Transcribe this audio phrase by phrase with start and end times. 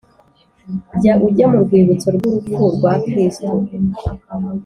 [0.99, 3.49] Jya ujya mu Rwibutso rw urupfu rwa Kristo